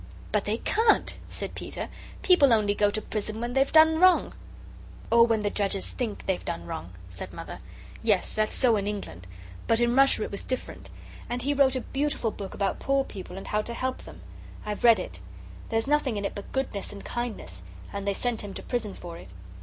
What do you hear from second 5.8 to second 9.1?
THINK they've done wrong," said Mother. "Yes, that's so in